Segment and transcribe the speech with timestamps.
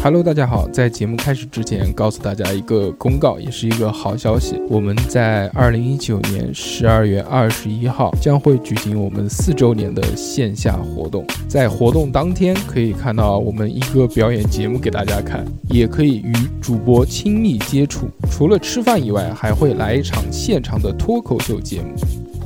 [0.00, 4.54] Hello，大家好，在节目开始之前，告诉大家一个公告，也是一个好消息。
[4.68, 11.26] 我们在二零一九年十二月二十一号将会举行我们四周年的线下活动。
[11.48, 18.08] 在活动当天，可以看到我们一哥表演节目给大家看，也可以与主播亲密接触。
[18.30, 21.96] 除了吃饭以外，还会来一场现场的脱口秀节目。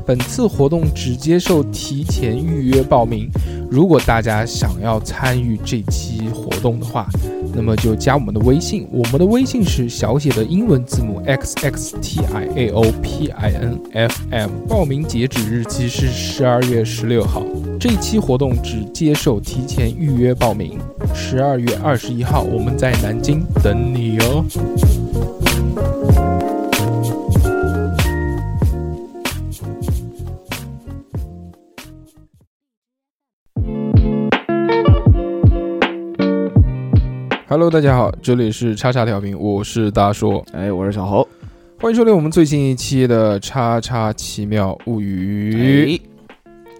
[0.06, 3.28] 本次活动只接受提前预约报名。
[3.70, 7.06] 如果大家想要参与这期活动的话，
[7.54, 14.50] 那么就加我们的微信，我们的微信是小写的英文字母 x x t i a o p i n f m。
[14.68, 17.42] 报名截止日期是十二月十六号。
[17.78, 20.78] 这期活动只接受提前预约报名。
[21.14, 25.11] 十二月二十一号，我们在南京等你哦。
[37.52, 41.28] Hello，大家好，这里是叉叉调频，我是大硕，哎，我是小侯。
[41.78, 45.98] 欢迎收听我们最新一期的《叉叉奇妙物语》。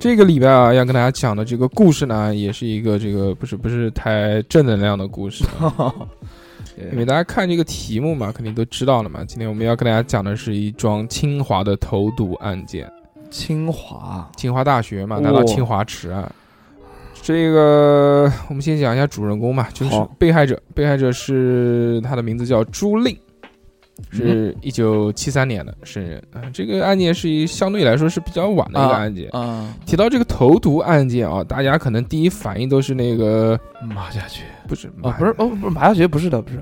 [0.00, 5.44] 这个礼拜啊，要跟大家讲的这个故事呢，也是一个这个不是不是太正能量的故事，
[6.90, 9.22] 因为大家看这个题目嘛，肯定都知道了嘛。
[9.26, 12.90] 今天我们要跟大家讲的是一桩清华的投毒案件，
[13.28, 16.34] 清华清华大学嘛，拿到哦清华池案。
[17.22, 20.60] 这个我们先讲一下主人公吧，就是被害者。
[20.74, 23.16] 被害者是他的名字叫朱令，
[24.10, 26.42] 是一九七三年的生人啊。
[26.52, 29.28] 这个案件是一相对来说是比较晚的一个啊案件。
[29.30, 36.60] 啊，提到这个投毒案件啊，大家可能第一反应都是那个马加爵不是哦，不是哦，不是马加爵，不是的，不是，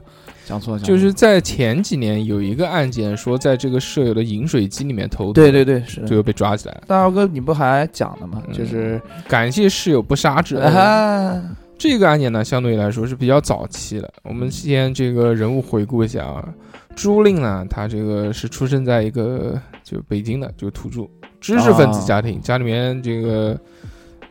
[0.51, 6.83] 讲错了，就是在前几年有一个案件说在这个舍友的饮水机里面投毒，对对对，是最后被抓起来了。
[6.89, 8.43] 大哥，你不还讲了吗？
[8.49, 10.75] 嗯就是感谢室友不杀之恩。
[10.75, 11.41] 啊，
[11.79, 14.13] 这个案件呢，相对来说是比较早期的。
[14.25, 16.49] 我们先这个人物回顾一下啊，
[16.97, 21.07] 朱令呢，他这个是出生在一个就北京的，就土著
[21.41, 23.57] 知识分子家庭，家里面这个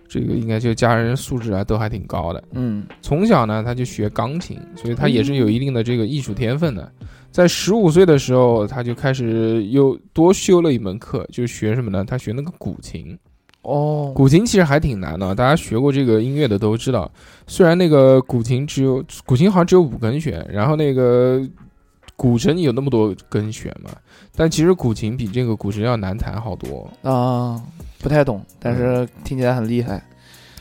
[0.10, 2.44] 这个应该就家人素质啊都还挺高的。
[2.52, 6.92] 嗯从小呢，他就学钢琴，所以他也是有一定的这个艺术天分的。
[7.32, 12.04] 在十五岁的时候，他就开始又多修了一门课，就是学什么呢？
[12.04, 13.18] 他学那个古琴。
[13.62, 17.12] 哦，古琴其实还挺难的，大家学过这个音乐的都知道。
[17.46, 21.46] 虽然那个古琴只有古琴好像只有五根弦，然后那个
[22.16, 23.92] 古筝有那么多根弦嘛，
[24.36, 26.90] 但其实古琴比这个古筝要难弹好多。
[27.04, 27.62] 啊，
[28.02, 30.02] 不太懂，但是听起来很厉害。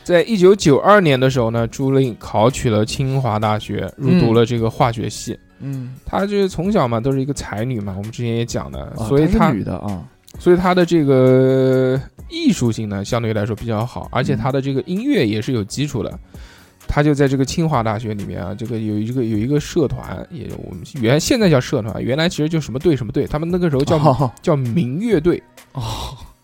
[0.03, 5.39] 在一九九二年的时候呢，朱令考取了清华大学，入读了这个化学系。
[5.61, 10.03] 嗯，她就是从小嘛都是一个才女嘛，我们之前也讲的，啊所以她她是女的啊，
[10.39, 12.01] 所以她的这个
[12.31, 16.19] 艺术性呢相对来说比较好，而且嗯她的这个音乐也是有基础的。
[16.87, 25.43] 她就在这个清华大学里面啊，这个有一个有一个社团，也我们原现在叫社团，原来其实就什么队什么队，他们那个时候叫、哦叫民乐队。
[25.75, 25.83] 哦，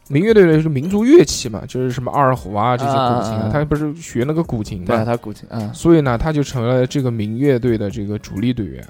[0.08, 8.86] 民乐队就是民族乐器嘛，就是什么二胡啊这些古琴他不是学那个古琴对，嘛，他古琴，嗯，所以呢，他就成了这个民乐队的这个主力队员。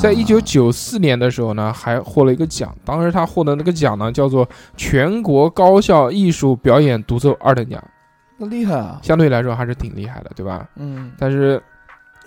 [0.00, 2.74] 在啊一九九四年的时候呢，还获了一个奖。
[2.86, 4.48] 当时他获得那个奖呢，叫做
[4.78, 7.82] 全国高校艺术表演独奏二等奖，
[8.38, 10.66] 那厉害啊，相对来说还是挺厉害的，对吧？
[10.76, 11.62] 嗯但是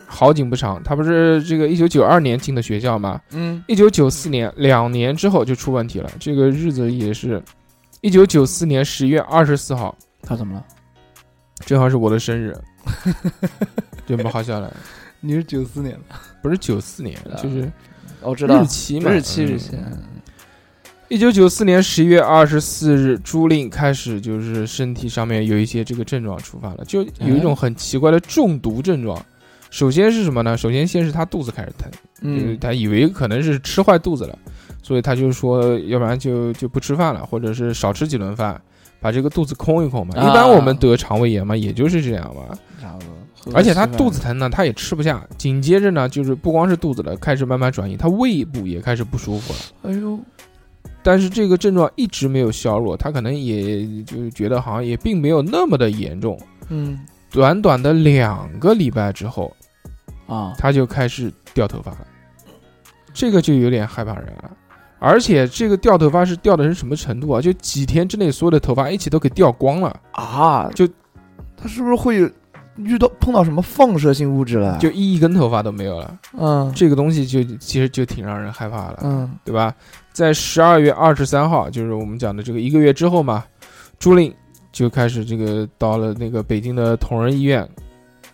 [0.06, 6.10] 好景不长，他不是这个一九九二年进的学校嘛，嗯，一九九四年两年之后就出问题了。
[6.20, 7.42] 这个日子也是
[8.02, 10.66] 一九九四年十月二十四号，他怎么了？
[11.66, 12.56] 正好是我的生日，
[14.06, 14.72] 就不好笑了。
[15.20, 17.72] 你是九四年的，不是九四年，就是
[18.22, 19.78] 我知道日期嘛，日期嗯日期，
[21.10, 29.20] 一九九四年十一月二十四日，朱令开始就是身体上面有一些这个症状出发了，就有一种很奇怪的中毒症状。
[29.72, 30.56] 首先是什么呢？
[30.56, 31.92] 首先先是他肚子开始疼，
[32.22, 34.38] 嗯他以为可能是吃坏肚子了，
[34.88, 38.62] 所以他就说，要不然就就不吃饭了，或者是少吃几顿饭，
[39.02, 40.16] 把这个肚子空一空嘛。
[40.16, 42.58] 啊一般我们得肠胃炎嘛，也就是这样嘛。
[42.82, 43.54] 差不多。
[43.54, 49.92] 而且他肚子疼呢，他也吃不下，紧接着呢，就是不光是肚子了，开始慢慢转移，他胃部也开始不舒服了。
[49.92, 50.18] 哎呦，
[51.04, 56.40] 但是这个症状一直没有消弱，他可能也就觉得好像也并没有那么的严重。
[56.70, 56.98] 嗯
[57.30, 59.54] 短短的两个礼拜之后，
[60.28, 62.08] 啊，他就开始掉头发了，
[63.14, 64.52] 这个就有点害怕人了。
[65.00, 67.42] 而且这个掉头发是掉的是什么程度啊？
[67.42, 70.88] 就几天之内所有的头发一起都给掉光了，啊，就
[71.56, 72.30] 他是不是会有
[72.78, 74.78] 遇到碰到什么放射性物质了？
[74.80, 76.18] 就一根头发都没有了。
[76.38, 79.00] 嗯这个东西就其实就挺让人害怕了。
[79.04, 79.74] 嗯对吧？
[80.14, 83.44] 在十二月二十三号，就是我们讲的这个一个月之后嘛，
[84.00, 84.34] 朱令
[84.72, 87.68] 就开始这个到了那个北京的同仁医院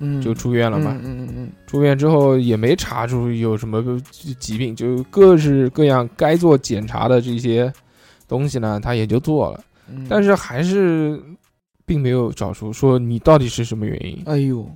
[0.04, 0.96] 嗯，就住院了嘛。
[1.04, 3.82] 嗯嗯嗯住院之后也没查出有什么
[4.40, 7.72] 疾病，就各式各样该做检查的这些
[8.28, 9.60] 东西呢，他也就做了，
[9.90, 11.20] 嗯，但是还是
[11.86, 14.22] 并没有找出说你到底是什么原因。
[14.26, 14.70] 哎呦，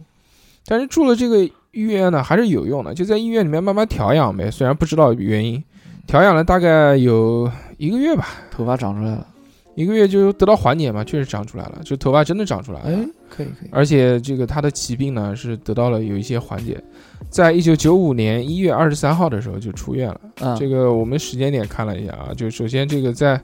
[0.66, 4.50] 但是住了这个医院呢，还是有用的，就在医院里面慢慢调养呗。
[4.50, 5.64] 虽然不知道原因，
[6.08, 9.28] 调养了大概有一个月吧，头发长出来了，
[9.76, 12.90] 一个月就得到缓解嘛，确实长出来了，就头发真的长出来了。
[12.90, 16.82] 哎，可以可以，而且这个他的疾病呢是得到了有一些缓解，
[17.30, 20.22] 在一九九五年一月二十三号的时候就出院了。
[20.42, 23.40] 啊，这个我们时间点看了一下啊，就首先这个在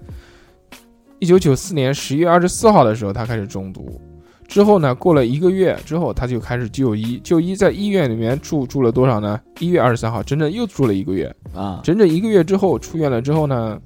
[1.19, 3.99] 一九九四年十月二十四号的时候他开始中毒，
[4.47, 9.39] 之后呢过了一个月之后他就开始就医，就医在医院里面住住了多少呢？
[9.59, 13.79] 一月二十三号整整又住了一个月，啊，整整一个月之后出院了之后呢，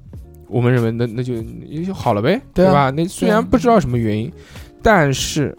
[0.48, 1.34] 我们认为那那就
[1.66, 2.72] 也就好了呗，对啊。
[2.72, 2.90] 吧？
[2.90, 4.32] 那虽然不知道什么原因，
[4.82, 5.56] 但是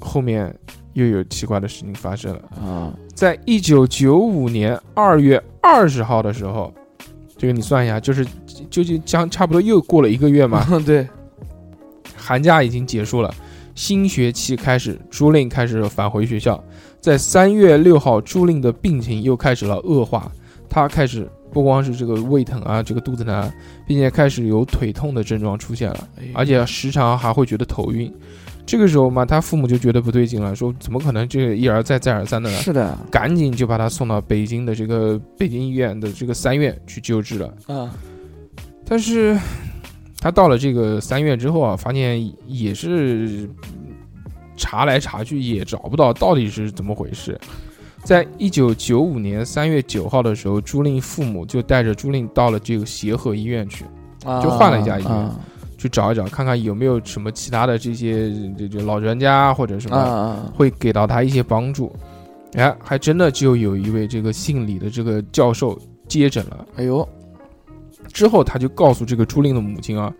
[0.00, 0.54] 后面
[0.92, 2.42] 又有奇怪的事情发生了。
[2.60, 6.72] 啊，在一九九五年二月二十号的时候，
[7.36, 8.26] 这个你算一下，就是
[8.70, 11.08] 就就将差不多又过了一个月嘛， 对，
[12.16, 13.32] 寒假已经结束了，
[13.74, 16.62] 新学期开始，朱令开始返回学校。
[17.00, 20.30] 在三月六号，朱令的病情又开始了恶化，
[20.68, 23.52] 他开始不光是这个胃疼啊，这个肚子疼，
[23.86, 28.12] 并且开始有腿痛的症状出现了，哎而且时常还会觉得头晕。
[28.68, 32.56] 这个时候嘛，他父母就觉得不对劲了，说怎么可能这个一而再再而三的呢？
[32.58, 37.54] 是的，赶紧就把他送到北京的这个北京医院的这个三院去救治了。
[37.66, 37.90] 啊，
[38.84, 39.38] 但是
[40.20, 43.48] 他到了这个三院之后啊，发现也是
[44.54, 47.40] 查来查去也找不到到底是怎么回事。
[48.04, 53.86] 在一九九五年三月九号的时候，朱令父母就带着朱令到了这个协和医院去，
[54.42, 55.34] 就换了一家医院啊
[55.78, 61.90] 去找一找，看看有没有什么其他的这些这这老专家或者什啊么啊，会给到他一些帮助。
[62.54, 65.78] 哎，还真的就有一位这个姓李的这个教授
[66.08, 66.66] 接诊了。
[66.76, 67.08] 哎呦，
[68.12, 70.12] 之后，他就告诉这个朱令的母亲啊，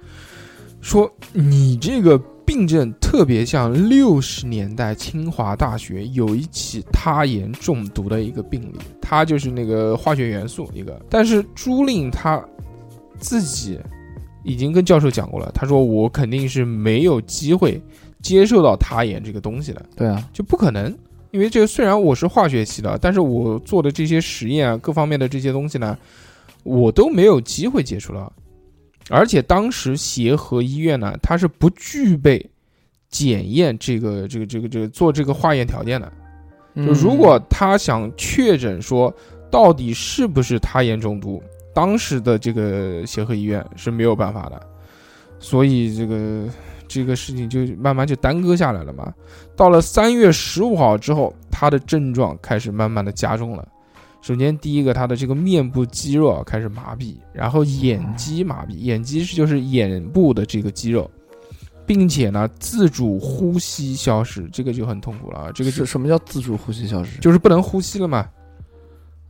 [0.80, 11.00] 说你这个病症特别像六十年代清华大学有一起他盐中毒的一个病例，他就是那个化学元素一个。
[11.10, 12.42] 但是朱令他
[13.18, 13.78] 自己
[14.48, 17.78] 已经跟教授讲过了，他说我肯定是没有机会
[18.22, 19.84] 接受到他盐这个东西的。
[19.94, 20.96] 对啊，就不可能，
[21.32, 25.96] 因为这个虽然我是化学系的，但是我做的这些实验啊，各方面的这些东西呢，
[26.62, 28.32] 我都没有机会接触到。
[29.10, 32.44] 而且当时协和医院呢，它是不具备
[33.10, 36.10] 检验这个这个这个这个做这个化验条件的。
[36.74, 39.12] 就嗯如果他想确诊说
[39.50, 41.42] 到底是不是他盐中毒，
[41.78, 44.60] 当时的这个协和医院是没有办法的，
[45.38, 46.48] 所以这个
[46.88, 49.14] 这个事情就慢慢就耽搁下来了嘛。
[49.54, 53.64] 到了三月十五号之后，他的症状开始慢慢的加重了。
[54.22, 61.08] 首先，第一个，他的这个面部肌肉啊开始麻痹，然后眼肌麻痹，眼肌是就是眼部的这个肌肉，
[61.86, 65.52] 并且呢，自主呼吸消失，这个就很痛苦了啊。
[65.54, 67.20] 这个就是什么叫自主呼吸消失？
[67.20, 68.28] 就是不能呼吸了嘛，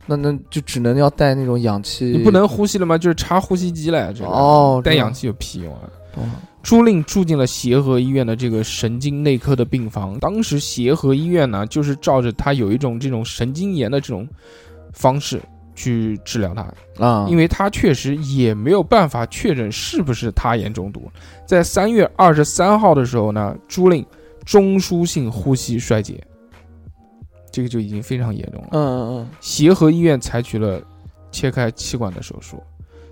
[0.09, 2.97] 那那就只能要带那种氧气，你不能呼吸了吗？
[2.97, 5.87] 就是插呼吸机了，这个哦，带氧气有屁用啊！
[6.61, 10.19] 朱令住进了协和医院的这个神经内科的病房。
[10.19, 14.27] 当时协和医院呢，就是照着他有一种这种神经炎的这种
[14.91, 15.41] 方式
[15.73, 21.09] 去治疗他，啊，因为他确实也没有办法确诊是不是他盐中毒。
[21.45, 24.05] 在三月二十三号的时候呢，朱令
[24.43, 26.21] 中枢性呼吸衰竭，
[27.51, 28.67] 这个就已经非常严重了。
[28.71, 29.29] 嗯嗯嗯。
[29.39, 30.81] 协和医院采取了
[31.31, 32.61] 切开气管的手术，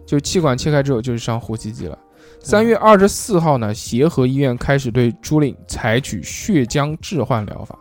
[0.05, 1.97] 就气管切开之后就是上呼吸机了。
[2.39, 7.77] 三月二十四号呢，协和医院开始对朱令采取血浆置换疗法，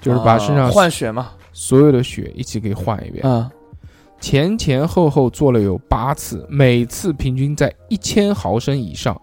[0.00, 3.50] 就是把身上啊换血嘛，所有的血一起给换一遍，嗯。
[4.20, 9.20] 前前后后做了有八次，每次平均在一千毫升以上。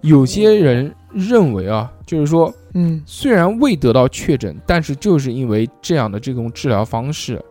[0.00, 7.42] 有些人认为啊，就是说嗯虽然未得到确诊，但是就是因为这样的这种治疗方式，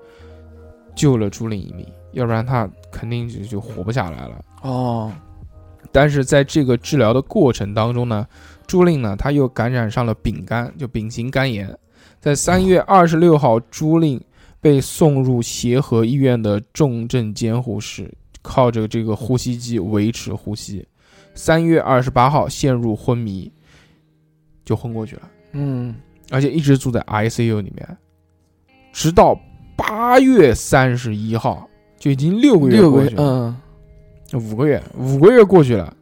[0.95, 4.45] 救了朱令一命，要不然他肯定就就活不下来了。
[4.62, 5.12] 哦，
[5.91, 8.27] 但是在这个治疗的过程当中呢，
[8.65, 11.75] 朱令呢他又感染上了丙肝，就丙型肝炎。
[12.19, 14.19] 在三月二十六号，朱令
[14.59, 20.86] 被送入协和医院的重症监护室，靠着这个呼吸机维持呼吸。
[21.36, 23.51] 三月二十八号陷入昏迷，
[24.67, 25.21] 就昏过去了。
[25.53, 25.95] 嗯。
[26.29, 27.97] 而且一直住在 ICU 里面，
[28.91, 29.33] 直到
[29.77, 31.65] 八月三十一号，
[31.97, 33.57] 就已经六个月过去，了，
[34.33, 35.95] 嗯，五个月，五个月过去了，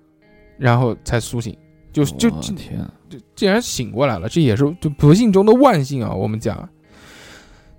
[0.57, 1.55] 然后才苏醒，
[1.93, 6.12] 就就天，就竟然醒过来了，这也是就不幸中的万幸啊！
[6.12, 6.67] 我们讲，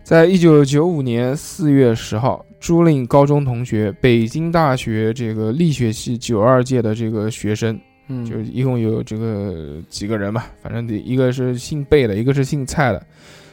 [0.04, 7.76] 在一九九五年四月十号，朱令高中同学，北京大学这个力学系九二届的这个学生，
[8.08, 13.06] 嗯，就一共有这个几个人吧，反正得一个是姓贝的，一个是姓蔡的，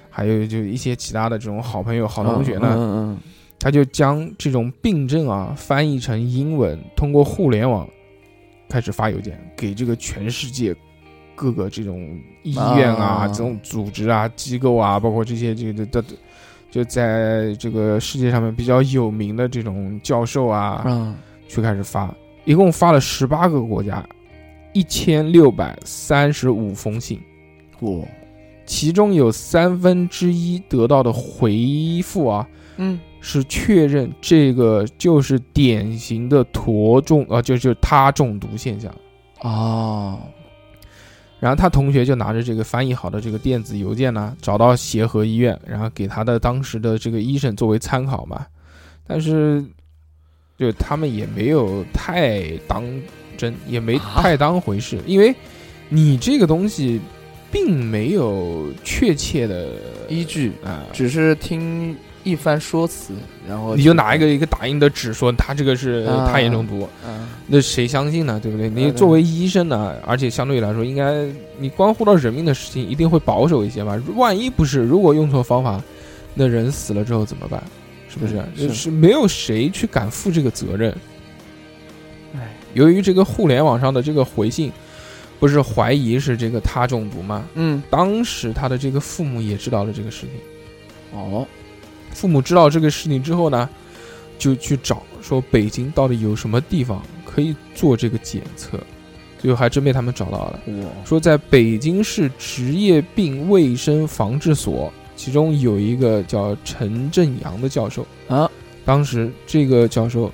[0.10, 3.18] 还有就一些其他的这种好朋友、好同学呢，嗯嗯
[3.60, 7.88] 他就将这种病症啊翻译成英文，通过互联网
[8.70, 10.76] 开始发邮件给这个全世界
[11.36, 16.04] 各个这种医院啊、啊这种组织啊、机构啊，包括这些这个的，
[16.70, 21.16] 就在这个世界上面比较有名的这种教授啊，嗯。
[21.46, 22.12] 去开始发，
[22.46, 24.04] 一共发了十八个国家，
[24.74, 27.22] 一千六百三十五封信。
[27.82, 28.08] 嗯，哇，
[28.66, 38.94] 其中有三分之一得到的回复啊，嗯是确认这个就是典型的驼中啊，就就是他中毒现象。
[39.42, 40.20] 哦，
[41.40, 48.46] 然后他同学就拿着这个翻译好的这个电子邮件呢，找到协和医院，然后给他的当时的这个医生作为参考嘛。
[49.06, 49.64] 但是，
[50.58, 52.84] 就他们也没有太当
[53.38, 55.34] 真，也没啊太当回事，因为
[55.90, 57.00] 你这个东西
[57.52, 59.68] 并没有确切的
[60.10, 63.14] 依据啊，只是听一番说辞，
[63.48, 68.40] 然后你就拿一个一个打印的纸说他这个是啊他严中毒，嗯那谁相信呢？
[68.42, 68.70] 对不对？
[68.70, 71.28] 你作为医生呢，而且相对来说，应该
[71.60, 74.02] 你关乎到人命的事情，一定会保守一些吧？
[74.16, 75.84] 万一不是，如果用错方法，
[76.34, 77.62] 那人死了之后怎么办？
[78.08, 78.38] 是不是？
[78.38, 80.96] 嗯是就是没有谁去敢负这个责任。
[82.74, 84.72] 哎，由于这个互联网上的这个回信，
[85.40, 87.46] 不是怀疑是这个他中毒吗？
[87.56, 90.30] 嗯当时他的这个父母也知道了这个事情。
[91.12, 91.48] 哦，
[92.12, 93.70] 父母知道这个事情之后呢，
[94.40, 98.80] 就去找说北京到底有什么地方可以做这个检测，
[99.40, 100.60] 最后还真被他们找到了。
[101.06, 108.50] 说在北京市职业病卫生防治所，其中有一个叫陈振阳的教授啊，
[108.84, 110.32] 当时这个教授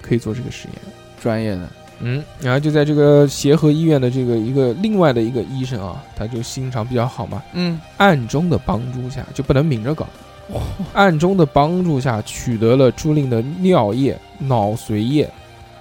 [0.00, 0.95] 可以做这个实验。
[1.20, 1.68] 专业的，
[2.00, 10.06] 嗯，然后就在这个协和医院的这个一个另外的一个医生啊，他就心肠比较好嘛，嗯暗中的帮助下，就不能明着搞。
[10.92, 15.28] 暗中的帮助下，取得了朱令的尿液、脑髓液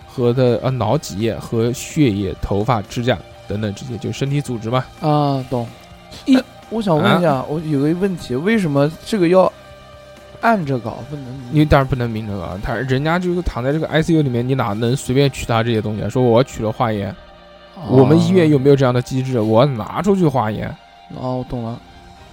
[0.07, 3.15] 和的呃脑脊液和血液、头发、指甲
[3.47, 4.83] 等等这些，就身体组织嘛。
[5.01, 5.67] 啊，懂。
[6.25, 9.51] 一哎我想问一下，我有个问题，为什么这个要
[10.41, 11.25] 按着搞，不能？
[11.51, 16.09] 因为当然不能明着搞，他人家就是躺在这个 ICU 里面，你哪能随便取他这些东西啊？
[16.09, 17.15] 说我取了化验，
[17.89, 19.39] 我们医院有没有这样的机制？
[19.39, 20.67] 我拿出去化验。
[21.15, 21.79] 哦，我懂了。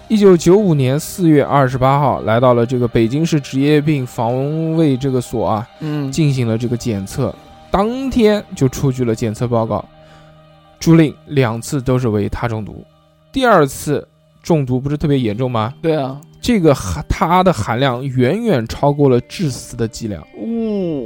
[0.09, 7.35] 一九九五年四月二十八号，来到了这个北京市职业病防卫这个所啊，嗯，进行了这个检测，
[7.71, 9.83] 当天就出具了检测报告，
[10.79, 12.85] 朱令两次都是为他中毒，
[13.31, 14.07] 第二次
[14.43, 15.75] 中毒不是特别严重吗？
[15.81, 16.21] 对啊。
[16.41, 20.45] 这个含它的含量远远超过了致死的剂量，哦，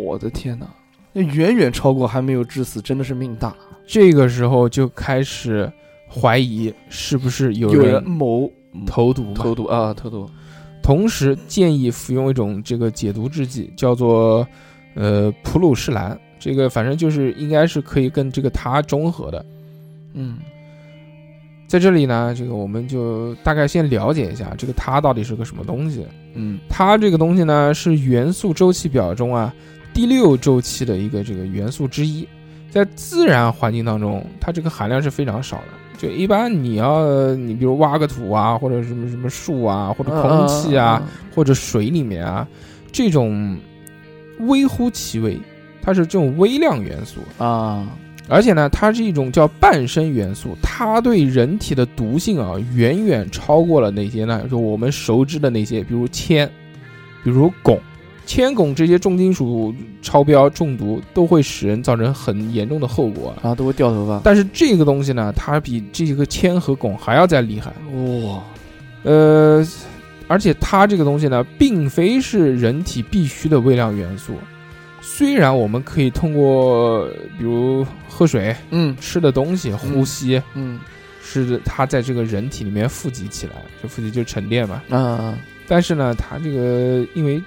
[0.02, 0.66] 我的天哪，
[1.12, 3.54] 那远远超过还没有致死，真的是命大。
[3.86, 5.70] 这个时候就开始
[6.08, 8.50] 怀疑是不是有有人人谋
[8.86, 10.26] 投毒投毒啊，投毒。
[10.82, 14.46] 同时建议服用一种这个解毒制剂，叫做
[14.94, 19.44] 呃普鲁士蓝，这个反正就是应该是可以跟这个它中和的。
[20.14, 20.38] 嗯
[21.66, 26.06] 在这里呢，这个我们就大概先了解一下这个它到底是个什么东西。
[26.34, 29.52] 嗯它这个东西呢是元素周期表中啊
[29.92, 32.28] 第六周期的一个这个元素之一，
[32.70, 35.64] 在自然环境当中，它这个含量是非常少的。
[35.98, 41.02] 就一般你要你比如挖个土啊，或者什么什么树啊，或者空气啊，
[41.34, 42.46] 或者水里面啊，
[42.92, 43.58] 这种
[44.40, 45.40] 微乎其微，
[45.80, 47.20] 它是这种微量元素。
[47.42, 47.88] 啊，
[48.28, 54.44] 而且呢，它是一种叫半生元素，它对人体的毒性啊，远远超过了那些呢？
[54.50, 56.50] 就我们熟知的那些，比如铅，
[57.22, 57.78] 比如汞、
[58.26, 63.32] 铅、汞这些重金属超标中毒，都会使人造成很严重的后果。
[63.42, 64.20] 啊都会掉头发。
[64.24, 67.72] 但是这个东西呢，它比这个铅和汞还要再厉害。
[68.26, 68.42] 哇，
[69.04, 69.64] 呃，
[70.26, 74.32] 而且它这个东西呢，并非是人体必需的微量元素。
[75.08, 77.08] 虽然我们可以通过
[77.38, 78.94] 比如喝水、嗯。
[79.00, 80.80] 吃的东西、呼吸，嗯。
[81.22, 84.82] 是它在这个人体里面富集起来，这富集就沉淀嘛。
[84.90, 87.42] 啊但是呢，它这个因为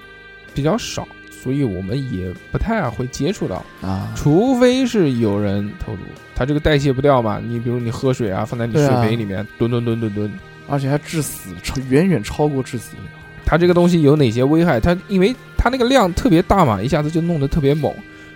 [0.54, 6.02] 比较少，所以我们也不太会接触到，啊，除非是有人投毒，
[6.36, 7.42] 它这个代谢不掉嘛。
[7.42, 10.32] 你比如你喝水啊，放在你水杯里面吨吨吨吨吨，
[10.68, 13.04] 而且还致死，超远远超过致死率。
[13.50, 14.80] 它这个东西有哪些危害？
[14.80, 17.92] 它因为它那个量特别大嘛，一下子就弄得特别猛。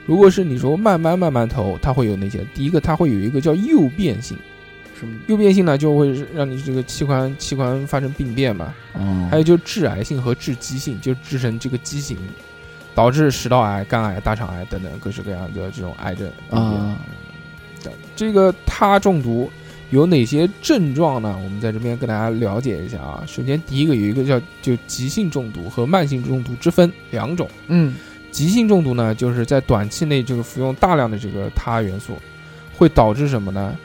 [0.08, 2.44] 如果是你说慢慢慢慢投，它会有哪些？
[2.56, 4.36] 第一个，它会有一个叫诱变性，
[5.00, 5.16] 什什么？
[5.28, 12.18] 诱变性呢就会让你这个器官器官发生病变嘛，哦还有就是致癌性和致畸性，就致成这个畸形，
[12.96, 16.32] 导致食道癌、肝癌、大肠癌等等各式各样的这种癌症。
[16.50, 16.98] 啊，
[18.16, 19.52] 这个它中毒
[19.94, 21.40] 有哪些症状呢？
[21.44, 23.24] 我们在这边跟大家了解一下啊。
[23.28, 27.48] 首先，第一个有一个叫就急性中毒和慢性中毒之分两种。
[27.68, 27.94] 嗯
[28.32, 32.18] 急性中毒呢，就是在短期内这个服用大量的这个它元素，
[32.76, 33.78] 会导致什么呢？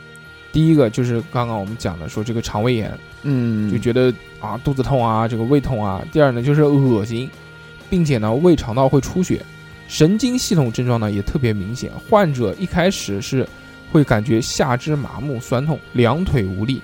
[0.50, 2.90] 第一个就是刚刚我们讲的，说这个肠胃炎，
[3.24, 4.10] 嗯，就觉得
[4.40, 6.02] 啊肚子痛啊，这个胃痛啊。
[6.10, 7.28] 第二呢就是恶心，
[7.90, 9.44] 并且呢胃肠道会出血，
[9.88, 11.92] 神经系统症状呢也特别明显。
[12.08, 13.46] 患者一开始是
[13.92, 16.80] 会感觉下肢麻木、酸痛，两腿无力，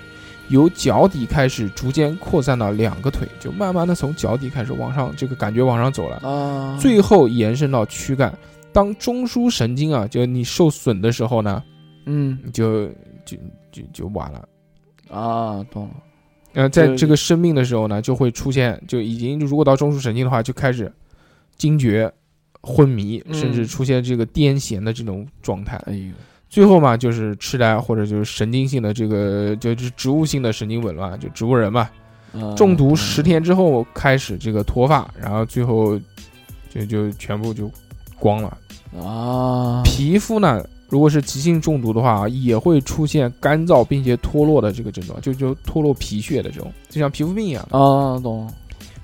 [0.49, 6.17] 由脚底开始逐渐扩散到两个腿，就慢慢的从脚底开始往上，这个感觉往上走了。
[6.19, 8.37] 啊，最后延伸到躯干。
[8.73, 11.63] 当中枢神经啊，就你受损的时候呢，
[12.07, 12.87] 嗯你就
[13.25, 13.37] 就
[13.71, 14.49] 就就完了。
[15.09, 15.95] 啊，懂了，
[16.55, 20.93] 呃，在这个生病的时候呢，就会出现，就已经如果到中枢神经的话，就开始
[21.57, 22.13] 惊厥、
[22.63, 25.77] 昏迷，嗯甚至出现这个癫痫的这种状态。
[25.87, 26.13] 哎呦，
[26.55, 31.81] 最后嘛，就是痴呆或者就是神经性的这个就是植物性的神经紊乱，就植物人嘛。
[32.33, 35.99] 啊中毒十天之后开始这个脱发，然后最后
[36.73, 37.69] 就就全部就
[38.21, 38.57] 光了。
[39.03, 47.77] 啊，皮肤呢，如果是急性中毒的话，也会出现干燥并且脱落的这个症状，就就脱落皮屑的这种，就像皮肤病一样的。
[47.77, 48.49] 啊，懂，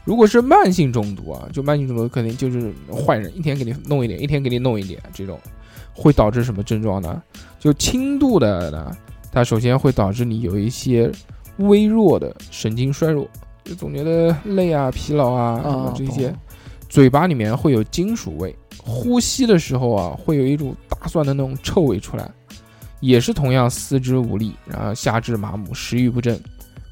[0.04, 5.36] 如果是慢性中毒啊，就慢性中毒肯定就是坏人，一天给你弄一点，一天给你弄一点，这种
[6.00, 7.22] 会导致什么症状呢？
[7.58, 8.96] 就轻度的呢，
[9.30, 11.12] 它首先会导致你有一些
[11.58, 13.28] 微弱的神经衰弱，
[13.64, 16.34] 就总觉得累啊、疲劳啊什么啊，这些，
[16.88, 22.26] 嘴巴里面会有金属味，呼吸的时候啊会有一种大蒜的那种臭味出来，
[23.00, 26.40] 也是同样四肢无力，然后下肢麻木，食欲不振，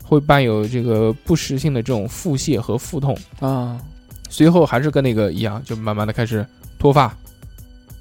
[0.05, 3.81] 会伴有这个不时性的这种腹泻和腹痛，啊，
[4.29, 6.47] 随后还是跟那个一样，就慢慢的开始
[6.79, 7.17] 脱发，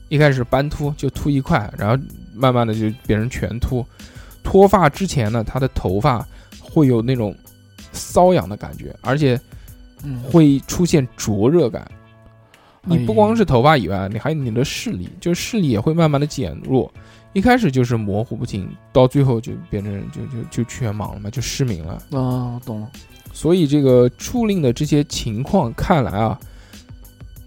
[0.10, 2.02] 一开始斑秃就秃一块，然后
[2.34, 3.86] 慢慢的就变成全秃。
[4.43, 6.26] 脱发之前呢，他的头发
[6.62, 7.36] 会有那种
[7.93, 9.39] 瘙痒的感觉，而且
[10.04, 11.89] 嗯，会出现灼热感。
[12.84, 16.89] 你不光哎是头发以外，你还有你的视力，就视力也会慢慢的减弱。
[17.34, 21.96] 一开始就是模糊不清，到最后就变成就就就全盲了嘛，就失明了。
[22.12, 22.89] 啊，懂了，
[23.34, 26.39] 所以这个初令的这些情况看来啊，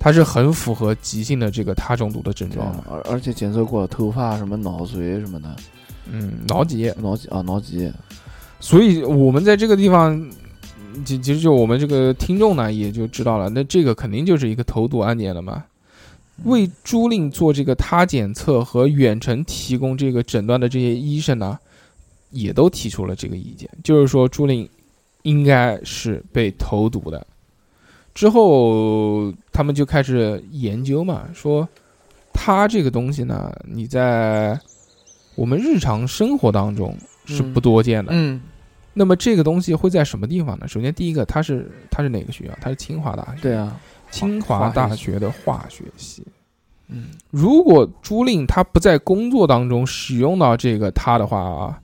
[0.01, 2.83] 它是很符合急性的这个他中毒的症状的。
[2.91, 5.55] 而而且检测过头发什么脑髓什么的，
[6.11, 6.91] 嗯，脑脊。
[6.97, 7.93] 脑脊啊脑脊，
[8.59, 10.19] 所以我们在这个地方，
[11.05, 15.63] 其其实就我们这个听众呢也就知道了，那这个肯定就是一个投毒案件了嘛。
[16.45, 21.59] 为朱令做这个他检测和远程提供这个诊断的这些医生呢，
[22.31, 24.67] 也都提出了这个意见，就是说朱令
[25.21, 27.27] 应该是被投毒的。
[28.15, 29.31] 之后
[29.61, 31.69] 他们就开始研究嘛，说
[32.33, 34.59] 它这个东西呢，你在
[35.35, 36.97] 我们日常生活当中
[37.27, 38.11] 是不多见的。
[38.15, 38.41] 嗯，
[38.95, 40.67] 那么这个东西会在什么地方呢？
[40.67, 42.55] 首先第一个，它是它是哪个学校？
[42.59, 43.43] 它是清华大学。
[43.43, 43.79] 对啊，
[44.11, 46.27] 清华大学的化学系。
[46.89, 51.79] 嗯，如果朱令他不在工作当中使用到这个它的话啊，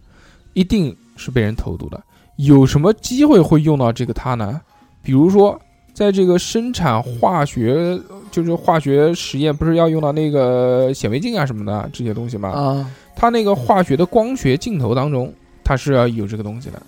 [0.54, 2.02] 一定是被人投毒的。
[2.36, 4.62] 有什么机会会用到这个它呢？
[5.02, 5.60] 比如说，
[5.96, 7.98] 在这个生产化学，
[8.30, 12.50] 就是化学实验，不是要用到那个显微镜啊什么的这些东西吗？
[12.50, 15.32] 啊，它那个化学的光学镜头当中，
[15.64, 16.82] 它是要有这个东西的，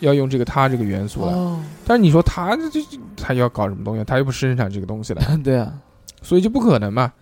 [0.00, 1.30] 要用这个它这个元素的。
[1.30, 4.02] 哦，但是你说它这这这他要搞什么东西？
[4.02, 5.72] 它又不生产这个东西的， 对啊，
[6.20, 7.12] 所以就不可能嘛。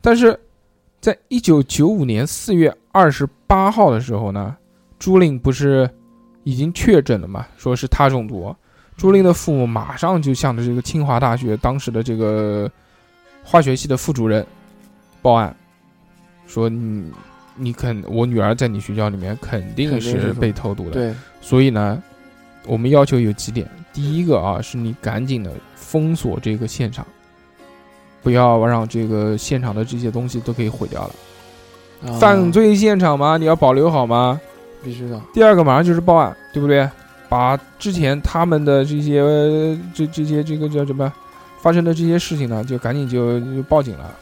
[0.00, 0.38] 但是
[1.00, 4.56] 在一九九五年四月二十八号的时候呢，
[5.00, 5.90] 朱令不是
[6.44, 8.54] 已经确诊了嘛，说是他中毒。
[8.96, 12.70] 朱令的父母马上就向着这个清华大学当时的这个
[13.44, 14.44] 化学系的副主任
[15.20, 15.54] 报案，
[16.46, 17.12] 说你
[17.54, 22.02] 你肯我女儿在你学校里面肯定是被投毒的，对，所以呢，
[22.66, 23.68] 我们要求有几点。
[23.92, 27.06] 第一个啊，是你赶紧的封锁这个现场，
[28.22, 31.14] 不要让这个现场的这些东西都可以毁掉了。
[32.06, 34.40] 啊犯罪现场嘛，你要保留好吗？
[34.82, 36.88] 必须的，第二个马上就是报案，对不对？
[37.28, 41.12] 把之前他们的这些呃这这些这个叫什么
[41.60, 44.14] 发生的这些事情呢，就赶紧就就报警了。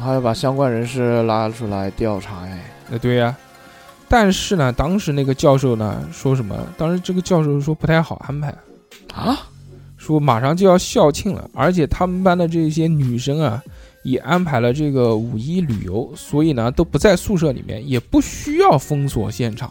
[0.00, 3.36] 还要把相关人士拉出来调查，哎，呃，对呀、
[4.08, 6.56] 但是呢，当时那个教授呢说什么？
[6.78, 8.54] 当时这个教授说不太好安排。
[9.12, 9.36] 啊，
[9.96, 13.62] 说马上就要校庆了，而且他们班的这些女生啊，
[14.04, 19.70] 也安排了这个五一旅游，所以呢都不在宿舍里面，也不需要封锁现场。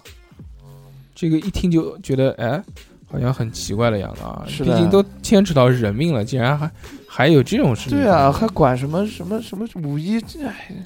[1.14, 2.64] 这个一听就觉得，哎，
[3.08, 4.44] 好像很奇怪的样子啊。
[4.48, 6.72] 是的毕竟都牵扯到人命了，竟然还
[7.08, 7.98] 还有这种事情。
[7.98, 10.20] 对啊，还管什么什么什么五一？
[10.44, 10.86] 哎，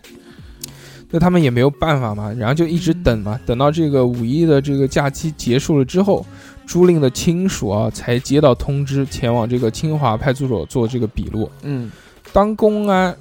[1.11, 6.25] 那他们也没有办法嘛，然后就一直等嘛，等到这个五一的这个假期结束了之后，
[6.65, 11.49] 朱令的亲属啊才接到通知，前往这个清华派出所做这个笔录。
[11.61, 11.91] 嗯
[12.33, 13.15] 当公安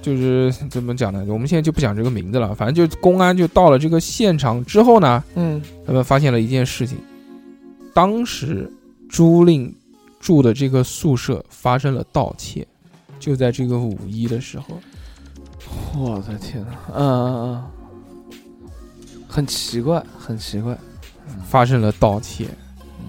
[0.00, 1.24] 就是怎么讲呢？
[1.28, 6.98] 我们现在就不讲这个名字了，反正就公安就到了这个现场之后呢，嗯，他们发现了一件事情，
[7.92, 8.72] 当时
[9.08, 9.74] 朱令
[10.20, 12.66] 住的这个宿舍发生了盗窃，
[13.18, 14.66] 就在这个五一的时候。
[15.96, 17.64] 我的天呐，嗯嗯
[18.30, 18.40] 嗯，
[19.26, 20.76] 很奇怪，很奇怪。
[21.44, 22.46] 发生了盗窃，
[23.00, 23.06] 嗯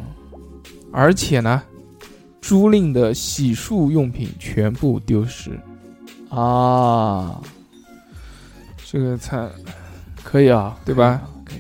[0.91, 1.61] 而且呢，
[2.41, 5.57] 朱令的洗漱用品全部丢失。
[6.29, 7.41] 啊，
[8.85, 9.49] 这个才
[10.23, 11.21] 可以啊，对吧？
[11.43, 11.59] 可以，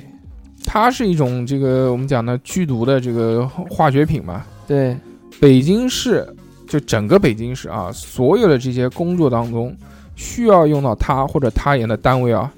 [0.63, 4.45] 它是一种这个我们讲的剧毒的这个化学品嘛。
[4.67, 4.95] 对，
[5.39, 6.27] 北京市
[6.67, 9.75] 就整个北京市啊，所有的这些工作当中
[10.15, 12.51] 需要用到它或者它盐的单位啊，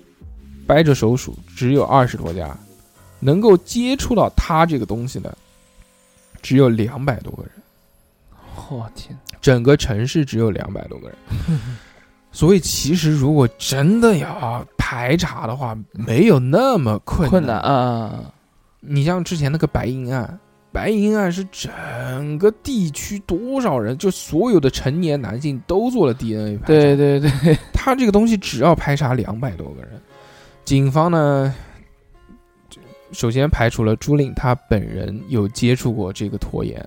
[0.67, 2.53] 掰着手数只有二十多家，
[3.19, 5.33] 能够接触到它这个东西的
[6.41, 7.51] 只有两百多个人。
[8.69, 11.17] 我天，整个城市只有两百多个人，
[12.31, 18.33] 所以其实如果真的要排查的话，没有那么困困难啊！
[18.79, 20.39] 你像之前那个白银案，
[20.71, 26.67] 白银案是整个地区多少人，就所有的成年男性都做了 DNA 排查。
[26.67, 30.01] 对对对，他这个东西只要排查两百多个人，
[30.63, 31.53] 警方呢，
[33.11, 36.83] 首先排除了朱令他本人有接触过这个拖延，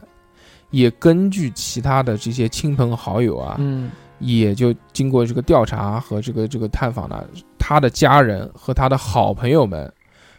[0.70, 3.90] 也根据其他的这些亲朋好友啊，嗯
[4.25, 7.27] 也就经过这个调查和这个这个探访呢，
[7.59, 9.93] 他的家人和他的好朋友们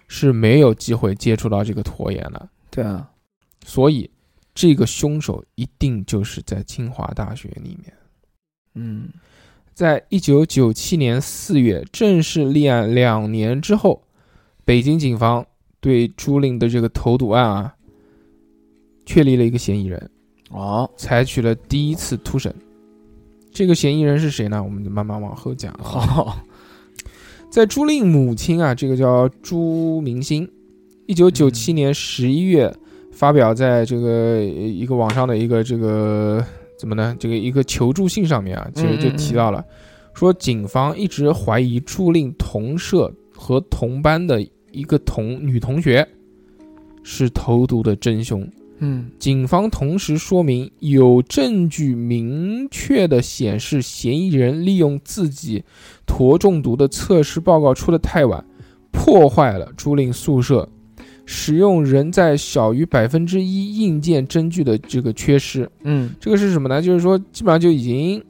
[0.07, 3.09] 是没有机会接触到这个拖延的，对啊，
[3.63, 4.09] 所以
[4.53, 7.93] 这个凶手一定就是在清华大学里面。
[8.73, 9.09] 嗯
[9.73, 14.01] 在一九九七年四月正式立案两年之后，
[14.63, 15.45] 北京警方
[15.81, 17.75] 对朱令的这个投毒案啊，
[19.05, 20.09] 确立了一个嫌疑人，
[20.49, 22.55] 哦，采取了第一次突审。
[23.55, 24.61] 这个嫌疑人是谁呢？
[24.61, 25.73] 我们就慢慢往后讲。
[25.81, 26.37] 好，
[27.49, 30.45] 在朱令母亲啊，这个叫朱明星，
[31.05, 32.69] 一九九七年十一月
[33.13, 36.45] 发表在这个一个网上的一个这个
[36.77, 37.15] 怎么呢？
[37.17, 39.63] 这个一个求助信上面啊，其实就提到了，
[40.13, 46.05] 说警方一直怀疑朱令同社和同班的一个同女同学
[47.03, 48.45] 是投毒的真凶。
[48.79, 55.63] 嗯警方同时说明，有证据明确的显示，嫌疑人利用自己
[56.05, 58.43] 铊中毒的测试报告出的太晚，
[58.91, 60.67] 破坏了租赁宿舍，
[61.25, 65.69] 使用人在小于百分之一硬件证据的这个缺失。
[65.83, 66.81] 嗯这个是什么呢？
[66.81, 68.23] 就是说，基本上就已经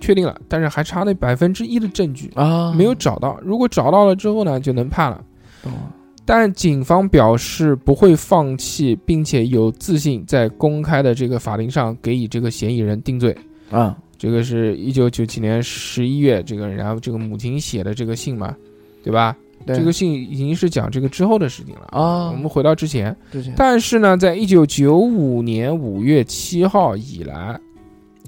[0.00, 3.38] 确定了，但是还差那百分之一的证据啊，没有找到。
[3.42, 5.22] 如果找到了之后呢，就能判了。
[5.62, 5.92] 懂了，
[6.32, 13.36] 但警方表示不会放弃，并且有自信在公开的这个法庭上给予这个嫌疑人定罪。
[13.68, 18.54] 啊，这个是一九九七年十一月，这个然后这个母亲写的这个信嘛，
[19.02, 19.36] 对吧？
[19.66, 21.88] 对这个信已经是讲这个之后的事情了。
[21.90, 27.58] 啊，我们回到之前，之前但是呢，在一九九五年五月七号以来，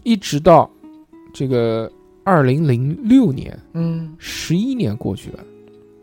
[0.02, 0.68] 一直到
[1.32, 1.88] 这个
[2.24, 5.38] 二零零六年，嗯十一年过去了，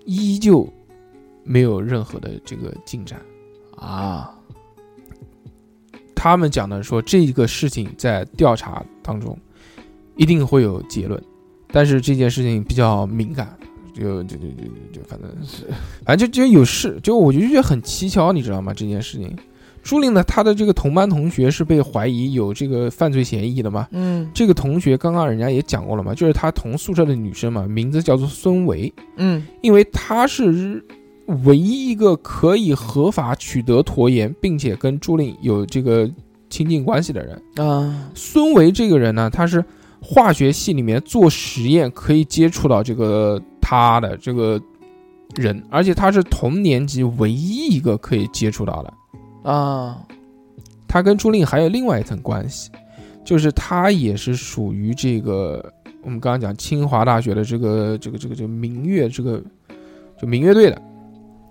[0.06, 0.66] 依旧
[1.50, 3.20] 没有任何的这个进展。
[3.76, 4.30] 啊，
[6.14, 9.36] 他们讲的说这个事情在调查当中
[10.16, 11.20] 一定会有结论，
[11.72, 13.58] 但是这件事情比较敏感，
[13.96, 15.66] 就就就就就反正是，
[16.06, 18.74] 反正就就有事，就我就觉得很蹊跷，你知道吗？
[18.74, 19.36] 这件事情，
[19.82, 23.88] 朱令呢，他的这个同班同学是被怀疑有这个犯罪嫌疑的嘛？
[23.92, 30.84] 嗯这个同学刚刚人家也讲过了嘛，就是他同宿舍的女生嘛，名字叫做孙维，嗯因为她是
[31.46, 36.10] 唯一一个可以合法取得陀岩，并且跟朱令有这个
[36.50, 37.42] 亲近关系的人。
[37.58, 39.64] 啊，孙维这个人呢，他是
[40.02, 44.60] 化学系里面做实验可以接触到这个他的这个
[45.36, 48.94] 人，而且他是同年级唯一一个可以接触到的。
[49.52, 50.02] 啊，
[50.88, 52.72] 他跟朱令还有另外一层关系，
[53.24, 59.42] 就是他也是属于这个我们刚刚讲清华大学的这个这个这个这个民乐这个
[60.20, 60.82] 就民乐队的，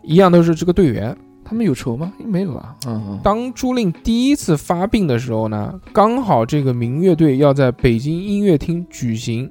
[0.08, 1.16] 一样都是这个队员。
[1.44, 2.12] 他们有仇吗？
[2.26, 9.50] 没有啊，嗯嗯，当朱令第一次发病的时候呢，刚好这个民乐队要在北京音乐厅举行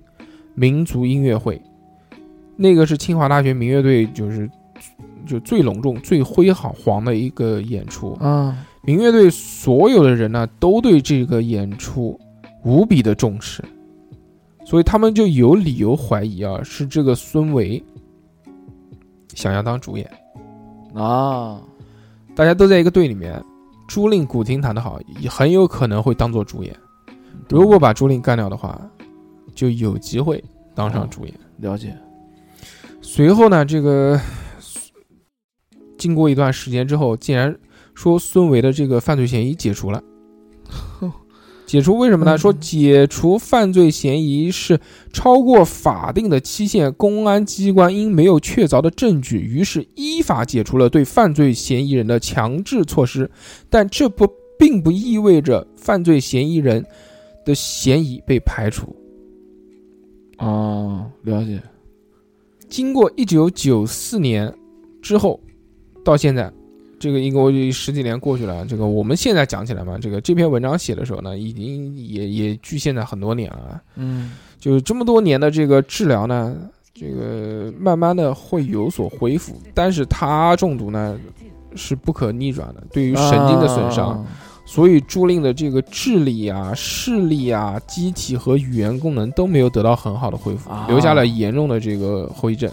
[0.53, 1.59] 民族音乐会，
[2.55, 4.47] 那个是清华大学民乐队就是
[5.25, 8.13] 就最隆重、最辉煌煌的一个演出。
[8.19, 12.19] 啊，民乐队所有的人呢，都对这个演出
[12.63, 13.63] 无比的重视，
[14.63, 17.83] 所以他们就有理由怀疑啊，是这个孙维
[19.33, 20.07] 想要当主演。
[20.93, 21.61] 啊，
[22.35, 23.43] 大家都在一个队里面，
[23.87, 26.75] 朱令古琴弹得好，也很有可能会当做主演。
[27.49, 28.81] 如果把朱令干掉的话，
[29.53, 31.33] 就有机会当上主演。
[31.57, 31.95] 了解，
[33.01, 34.19] 随后呢，这个
[35.97, 37.57] 经过一段时间之后，竟然
[37.93, 40.03] 说孙维的这个犯罪嫌疑解除了。
[41.67, 42.35] 解除为什么呢？
[42.35, 44.79] 嗯说解除犯罪嫌疑是
[45.11, 53.29] 超过法定的期限，公安机关因没有确凿的证据，于是依法解除了对犯罪嫌疑人的强制措施。
[53.69, 54.25] 但这不
[54.57, 56.85] 并不意味着犯罪嫌疑人
[57.45, 58.95] 的嫌疑被排除。
[60.37, 61.61] 哦，了解，
[62.69, 64.53] 经过一九九四年
[65.01, 65.37] 之后
[66.05, 66.49] 到现在，
[66.99, 68.65] 这个应该十几年过去了。
[68.65, 73.81] 这个我们现在讲起来嘛，这个这篇文章写的时候呢，已经也也距现在很多年了。
[73.95, 76.55] 嗯，就是这么多年的这个治疗呢，
[76.93, 81.17] 这个慢慢的会有所恢复，但是它中毒呢
[81.75, 84.09] 是不可逆转的，对于神经的损伤。
[84.09, 84.25] 啊
[84.69, 92.69] 所以朱令的这个智力啊、视力啊、机体和语言功能都没有得到很好的恢复，啊留下了严重的这个后遗症。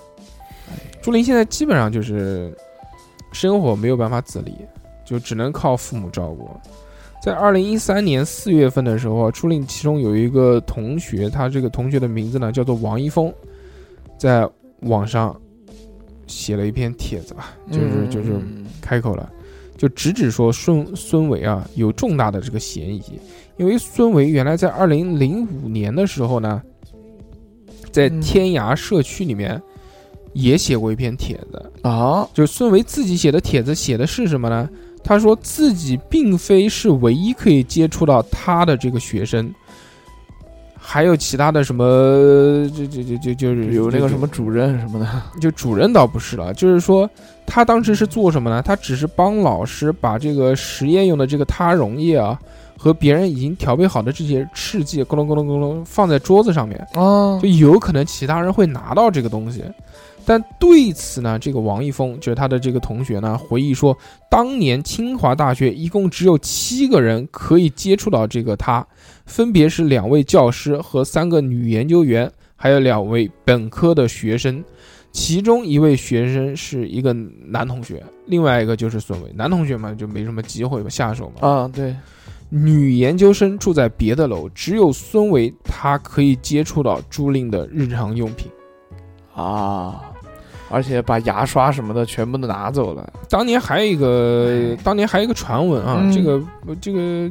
[1.00, 2.52] 朱令现在基本上就是
[3.34, 4.54] 生活没有办法自理，
[5.04, 6.48] 就只能靠父母照顾。
[7.20, 13.32] 在二零一三年四月份的时候，初令其中有一个同学，他这个同学的名字呢叫做王一峰，
[14.16, 14.48] 在
[14.82, 15.34] 网上
[16.26, 18.10] 写了一篇帖子吧，就是嗯。
[18.10, 19.32] 就是嗯开口了，
[19.76, 23.02] 就直指说孙孙伟啊有重大的这个嫌疑，
[23.56, 26.62] 因为孙伟原来在二零零五年的时候呢，
[27.90, 28.20] 在嗯。
[28.20, 29.60] 天涯社区里面
[30.34, 34.68] 也写过一篇帖子，啊，就是孙维自己写的帖子，写的是什么呢？
[35.02, 39.52] 他说自己并非是唯一可以接触到他的这个学生，
[40.76, 41.84] 还有其他的什么，
[42.74, 44.20] 就就就就就是有那个什么。
[44.22, 45.06] 么主任什么的，
[45.40, 47.08] 就主任倒不是了，就是说
[47.46, 48.62] 他当时是做什么呢？
[48.62, 52.40] 他只是帮老师把这个实验用的这个他溶液啊，
[52.78, 59.62] 和别人已经调配好的这些试剂咕隆咕隆咕隆放在桌子上面，啊就有可能其他人会拿到这个东西。
[60.26, 63.96] 但对此呢，这个王一峰就是他的这个同学呢，回忆说，
[64.30, 68.86] 当年清华大学一共只有七个人可以接触到这个他，
[69.26, 74.64] 分别是两位教师和三个女研究员，还有两位本科的学生。
[75.12, 79.32] 其中一位学生是一个男同学，另外一个就是孙伟。
[79.32, 81.48] 男同学嘛，就没什么机会吧，下手嘛。
[81.48, 81.94] 啊，对，
[82.48, 88.50] 女研究生住在别的楼，只有孙维他可以接触到朱令的日常用品。
[89.36, 90.12] 啊，
[90.70, 96.12] 而且把牙刷什么的全部都拿走了，当年还有一个，当年还有一个传闻啊，嗯。
[96.12, 96.42] 这个
[96.80, 97.30] 这个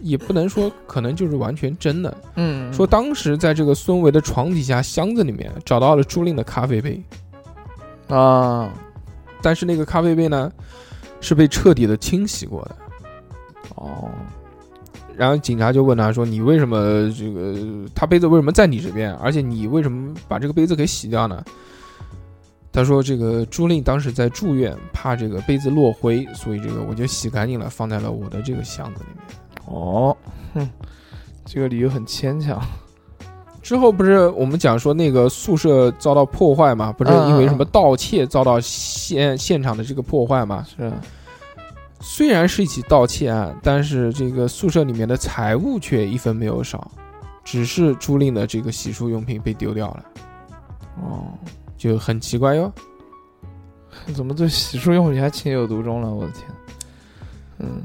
[0.00, 2.72] 也不能说可能就是完全真的，嗯。
[2.72, 7.02] 说当时在这个孙维的床底下箱子里面找到了朱令的咖啡杯，
[8.08, 8.72] 啊，
[9.42, 10.50] 但是那个咖啡杯呢
[11.20, 12.76] 是被彻底的清洗过的。
[13.76, 14.08] 哦，
[15.16, 17.56] 然后警察就问他说：“你为什么这个
[17.94, 19.12] 他杯子为什么在你这边？
[19.14, 21.42] 而且你为什么把这个杯子给洗掉呢？”
[22.74, 29.24] 他说：“这个朱令当时在住院，怕这个杯子落灰，所以这个我就洗干净了，放在了我的这个箱子里面。
[29.66, 30.16] 哦，
[30.54, 30.68] 哼，
[31.44, 32.60] 这个理由很牵强，
[33.62, 36.92] 之后不是我们讲说那个宿舍遭到破坏嘛？
[36.92, 40.66] 不是因为什么盗窃遭到现现场的这个破坏嘛？
[40.76, 40.92] 是
[42.00, 46.90] 虽然是一起盗窃案，但是这个宿舍里面的财物却一分没有少，
[47.44, 50.04] 只是朱令的这个洗漱用品被丢掉了。”
[51.00, 51.24] 哦，
[51.84, 52.72] 就很奇怪哟。
[54.14, 56.08] 怎么对洗漱用品还情有独钟了？
[56.08, 56.48] 我的天，
[57.58, 57.82] 嗯，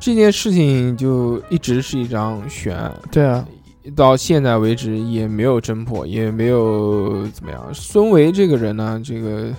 [0.00, 3.46] 这件事情就一直是一张悬案，对啊，
[3.94, 7.62] 到现在为止也没有侦破，也没有怎么样。
[7.74, 9.52] 孙维这个人呢，这个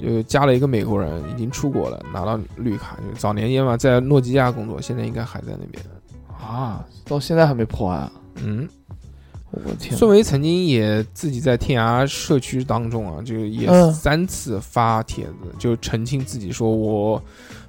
[0.00, 2.96] 就加了一个美国人，已经出国了，拿到绿卡。
[2.96, 5.80] 就早年间嘛，在诺基亚工作，现在应该还在那边。
[6.36, 8.68] 啊，到现在还没破案啊，嗯，
[9.50, 17.22] 我的天，孙维曾经也自己在天涯社区当中啊，就也嗯三次发帖子，就澄清自己说我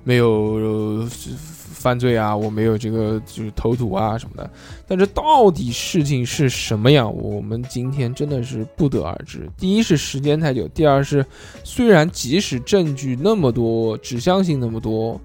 [0.03, 1.09] 没有呃
[1.39, 4.49] 犯罪啊，我没有这个就是投毒啊什么的。
[4.87, 9.49] 但这到底事情是什么样，我们今天真的是不得而知。
[9.57, 11.25] 第一是时间太久，第二是
[11.63, 15.19] 虽然即使证据那么多，指向性那么多。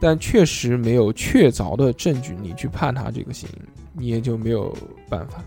[0.00, 3.48] 但确实没有确凿的证据，你去判他这个刑，
[3.94, 4.76] 你也就没有
[5.08, 5.42] 办法。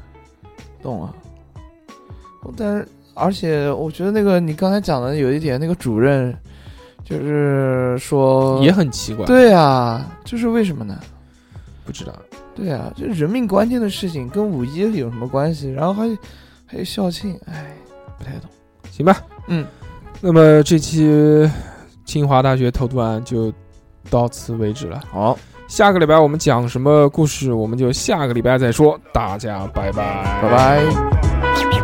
[0.82, 1.14] 懂了。
[2.56, 6.36] 但是而且我觉得那个你刚才讲的有一点，那个主任
[7.04, 10.98] 就是说也很奇怪。，对啊，就是为什么呢？
[11.86, 12.14] 不知道。
[12.56, 15.72] 对啊，这人命关天的事情跟五一有什么关系？
[15.72, 16.08] 然后还
[16.66, 17.72] 还有校庆，哎，
[18.18, 18.50] 不太懂。
[18.90, 19.66] 行吧，嗯，
[20.22, 21.48] 那么这期
[22.04, 23.54] 清华大学投毒案就
[24.10, 25.04] 到此为止了。
[25.12, 25.38] 好，
[25.68, 29.00] 下个礼拜我们讲什么故事，我们就下个礼拜再说。
[29.14, 31.77] 大家拜拜，拜拜。